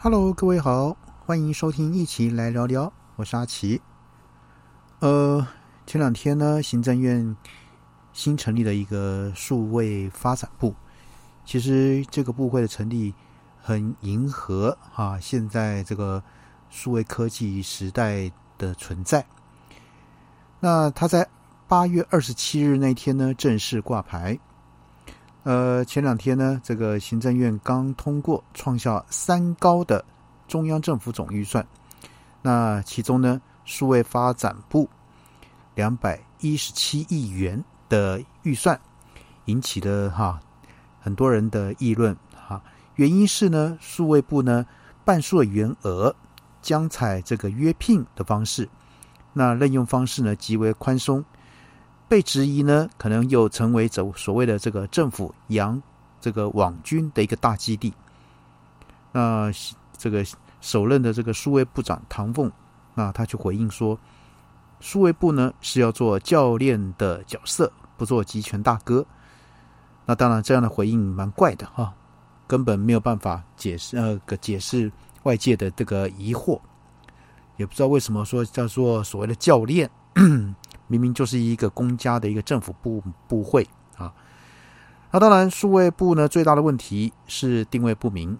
[0.00, 0.96] Hello，各位好，
[1.26, 3.80] 欢迎收听一起来聊聊，我是阿奇。
[5.00, 5.44] 呃，
[5.86, 7.36] 前两天呢，行政院
[8.12, 10.72] 新成立了一个数位发展部，
[11.44, 13.12] 其实这个部会的成立
[13.60, 16.22] 很迎合啊，现在这个
[16.70, 19.26] 数位科技时代的存在。
[20.60, 21.28] 那他在
[21.66, 24.38] 八月二十七日那天呢，正式挂牌。
[25.44, 30.04] 呃，前两天呢，这个行政院刚通过创下三高的
[30.46, 31.66] 中央政府总预算，
[32.42, 34.88] 那其中呢，数位发展部
[35.74, 38.78] 两百一十七亿元的预算，
[39.46, 40.38] 引起了哈
[41.00, 42.62] 很多人的议论哈。
[42.96, 44.66] 原因是呢，数位部呢
[45.04, 46.14] 半数的员额
[46.60, 48.68] 将采这个约聘的方式，
[49.32, 51.24] 那任用方式呢极为宽松。
[52.08, 55.80] 被质疑呢，可能又成为走所谓的这个政府洋
[56.20, 57.92] 这个网军的一个大基地。
[59.12, 59.50] 那
[59.96, 60.24] 这个
[60.60, 62.50] 首任的这个数位部长唐凤，
[62.94, 63.98] 那他就回应说，
[64.80, 69.04] 数位部呢是要做教练的角色，不做集权大哥。
[70.06, 71.92] 那当然，这样的回应蛮怪的哈，
[72.46, 74.90] 根本没有办法解释呃个解释
[75.24, 76.58] 外界的这个疑惑，
[77.58, 79.90] 也不知道为什么说叫做所谓的教练。
[80.88, 83.64] 明明就是一个公家的一个政府部部会
[83.96, 84.12] 啊，
[85.12, 88.36] 那当然数位部呢最大的问题是定位不明。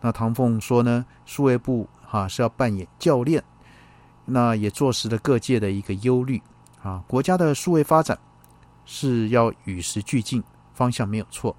[0.00, 3.42] 那唐凤说呢，数位部哈是要扮演教练，
[4.24, 6.40] 那也坐实了各界的一个忧虑
[6.82, 7.02] 啊。
[7.08, 8.16] 国家的数位发展
[8.84, 10.42] 是要与时俱进，
[10.74, 11.56] 方向没有错，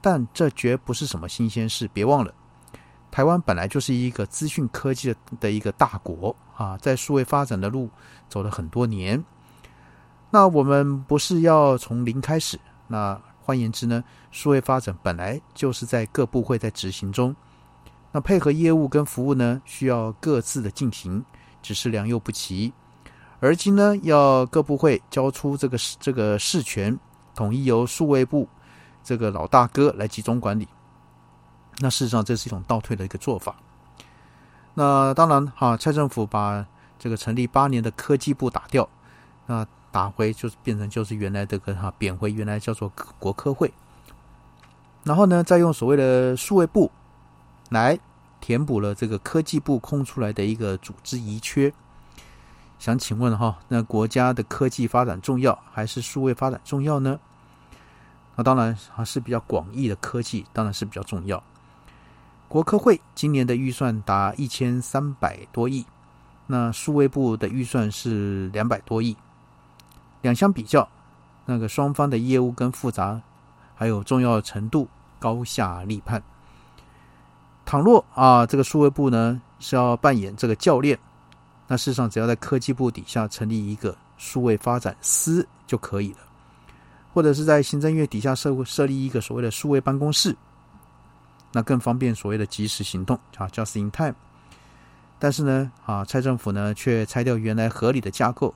[0.00, 1.88] 但这绝不是什么新鲜事。
[1.92, 2.34] 别忘了，
[3.10, 7.88] 台湾本来就是一个资讯科技的一个大国啊，在数位发展的路
[8.28, 9.22] 走了很多年。
[10.34, 12.58] 那我们不是要从零开始？
[12.88, 17.36] 那换言之呢，数位发展本来就是在各部会在执行中，
[18.10, 21.24] 那配合业务跟服务呢，需要各自的进行，
[21.62, 22.72] 只是良莠不齐。
[23.38, 26.98] 而今呢，要各部会交出这个这个事权，
[27.36, 28.48] 统一由数位部
[29.04, 30.66] 这个老大哥来集中管理。
[31.78, 33.54] 那事实上，这是一种倒退的一个做法。
[34.74, 36.66] 那当然哈，蔡政府把
[36.98, 38.88] 这个成立八年的科技部打掉，
[39.46, 39.64] 那。
[39.94, 42.90] 打回就是变成就是原来这个哈贬回原来叫做
[43.20, 43.72] 国科会，
[45.04, 46.90] 然后呢再用所谓的数位部
[47.70, 47.96] 来
[48.40, 51.72] 填补了这个科技部空出来的一个组织遗缺。
[52.76, 57.20] 想请问哈，那国家的科技发展重要还是数位发展重要呢？
[58.34, 61.40] 那当然还是比较广义的科技当然是比较重要。
[62.48, 65.86] 国科会今年的预算达一千三百多亿，
[66.48, 69.16] 那数位部的预算是两百多亿。
[70.24, 70.88] 两相比较，
[71.44, 73.20] 那个双方的业务跟复杂，
[73.74, 76.22] 还有重要程度高下立判。
[77.66, 80.98] 倘若啊，这个数位部呢是要扮演这个教练，
[81.68, 86.18] 那事实上只要在科技部底下成立一个数位发展司就可以了，
[87.12, 90.34] 或者是在行政院底下设设立一个所谓的数位办公室，
[91.52, 94.14] 那更方便所谓的及时行动啊，just in time。
[95.18, 98.54] 但是呢，啊，蔡政府呢却拆掉原来合理的架构。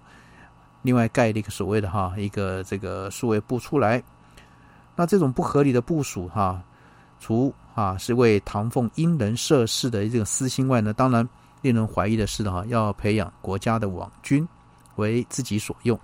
[0.83, 4.03] 另外盖了一个所谓的哈一个这个数位部出来，
[4.95, 6.63] 那这种不合理的部署哈，
[7.21, 11.29] 除啊是为唐凤因人设事的这个私心外呢，当然
[11.63, 14.47] 令人怀疑的是哈，要培养国家的网军
[14.97, 15.99] 为自己所用。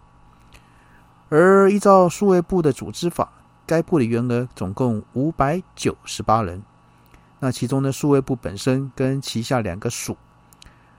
[1.28, 3.32] 而依照数位部的组织法，
[3.64, 6.60] 该部的员额总共五百九十八人，
[7.38, 10.16] 那其中呢，数位部本身跟旗下两个署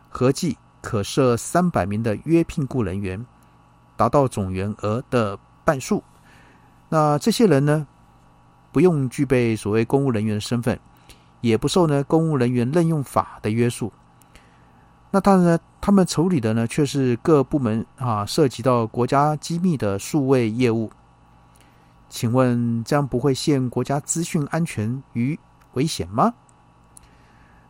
[0.09, 3.23] 合计可设三百名的约聘雇人员。
[3.97, 6.03] 达到总员额的半数，
[6.89, 7.87] 那这些人呢，
[8.71, 10.77] 不用具备所谓公务人员的身份，
[11.41, 13.91] 也不受呢公务人员任用法的约束。
[15.11, 20.91] 那当然呢，他们处理的呢，却是各部门啊涉及到国家机密的数位业务。
[22.09, 25.39] 请问，这样不会陷国家资讯安全于
[25.73, 26.33] 危险吗？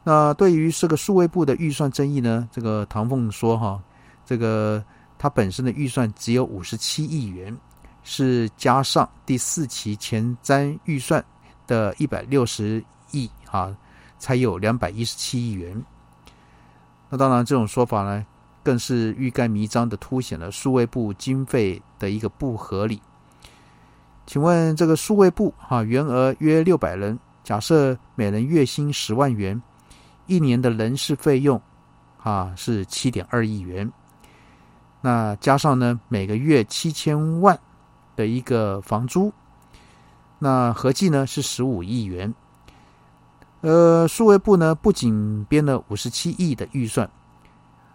[0.04, 3.80] 那对于这个数位部的预算争议呢，这个唐凤说哈，
[4.26, 4.84] 这个。
[5.18, 7.58] 它本身的预算只有五十七亿元，
[8.04, 11.24] 是加上第四期前瞻预算
[11.66, 13.76] 的一百六十亿啊，
[14.20, 15.84] 才有两百一十七亿元。
[17.10, 18.26] 那当然，这种说法呢，
[18.64, 23.02] 更是欲盖弥彰的凸显了数位部经费的一个不合理。
[24.26, 29.62] 请问这个数位部啊，员额约六百人，假设每人月薪十万元，
[30.26, 31.62] 一年的人事费用
[32.22, 33.90] 啊是七点二亿元。
[35.06, 37.60] 那加上呢，每个月七千万
[38.16, 39.32] 的一个房租，
[40.40, 42.34] 那合计呢是十五亿元。
[43.62, 47.08] 呃，数位部呢不仅编了五十七亿的预算，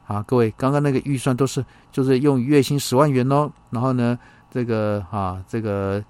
[0.06, 4.16] 啊，各位刚刚那个预算都是就是用月薪十万元哦，然后呢，
[4.48, 6.00] 这个啊这个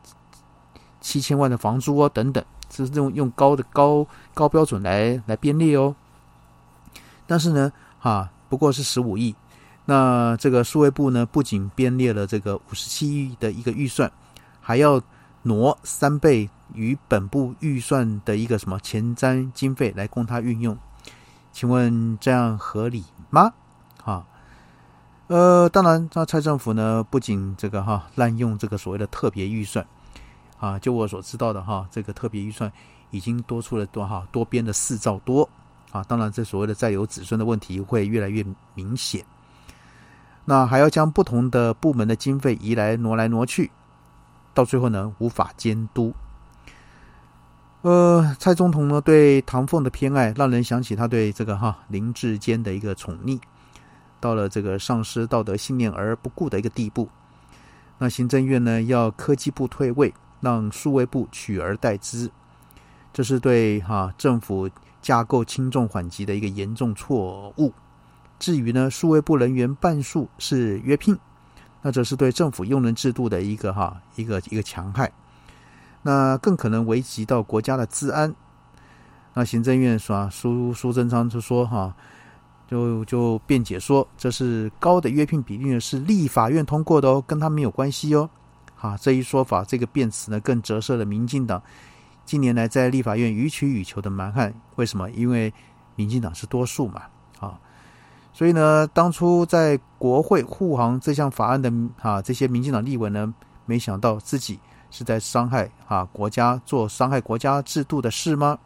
[1.00, 5.96] 七千万的房租哦等等，是用用高的高高标准来来编列哦。
[7.26, 9.34] 但是呢，啊不过是十五亿，
[9.90, 14.10] 那这个数位部呢不仅编列了这个五十七亿的一个预算，
[14.60, 15.02] 还要
[15.42, 16.48] 挪三倍。
[16.72, 20.78] 与本部预算的一个什么前瞻经费来供他运用，
[21.50, 23.52] 请问这样合理吗？
[24.04, 24.24] 啊，
[25.26, 29.84] 呃，当然，那蔡政府呢，不仅这个哈滥用这个所谓的特别预算，
[30.60, 32.70] 啊，就我所知道的哈，这个特别预算
[33.10, 35.48] 已经多出了多哈多编的四兆多
[35.90, 39.24] 啊，当然，这所谓的再有子孙的问题会越来越明显，
[40.50, 43.70] 那还要将不同的部门的经费移来挪来挪去，
[44.52, 46.12] 到最后呢，无法监督。
[47.82, 53.40] 呃，蔡总统呢对唐凤的偏爱，让人想起他对这个哈林志坚的一个宠溺，
[54.18, 57.08] 到了这个丧失道德信念而不顾的一个地步。
[57.98, 62.28] 那行政院呢要科技部退位，让数位部取而代之，
[63.12, 64.68] 这是对哈政府
[65.00, 67.72] 架构轻重缓急的一个严重错误。
[68.40, 71.16] 至于呢数位部人员半数是约聘，
[71.80, 75.12] 那这是对政府用人制度的一个哈一个一个强害。
[76.02, 78.34] 那更可能危及到国家的治安。
[79.34, 81.94] 那行政院说，苏苏贞昌就说哈，
[82.66, 88.28] 就就辩解说，这是高的约聘比例呢，是立法院通过的哦，跟他没有关系哦。
[88.74, 91.62] 哈，这一说法，这个辩词呢，更折射了民进党
[92.24, 94.52] 近年来在立法院予取予求的蛮汉。
[94.76, 95.10] 为什么？
[95.10, 95.52] 因为
[95.94, 97.02] 民进党是多数嘛。
[97.38, 97.58] 啊，
[98.32, 103.34] 所以呢，当初在国会护航这项法案的啊，这些民进党立委呢，
[103.66, 104.58] 没想到自己。
[104.92, 108.58] 是在伤害啊国家做伤害国家制度的事吗？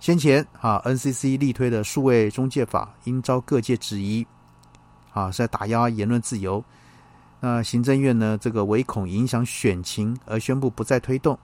[0.00, 4.26] 先前啊 NCC 力推的数位中介法，应遭各界质疑，
[5.12, 6.64] 啊是在打压言论自由。
[7.40, 11.38] 那行政院呢，这个唯恐影响选情而宣布不再推动。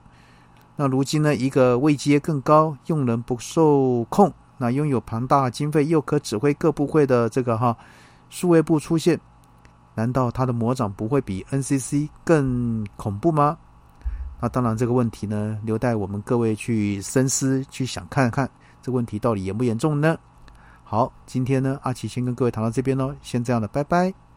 [0.75, 7.75] 那如今呢，一个位阶更高、用人不受控、那拥有庞大经费又可指挥各部会的这个哈
[8.29, 9.19] 数位部出现。
[9.95, 13.57] 难道他的魔掌不会比 NCC 更恐怖吗？
[14.39, 18.49] 那当然，这个问题呢，留待我们各位去深思、去想看看，
[18.81, 20.17] 这问题到底严不严重呢？
[20.83, 24.28] 好，今天呢，阿奇先跟各位谈到这边喽，先这样了，拜拜。